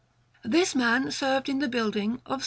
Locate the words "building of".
1.69-2.39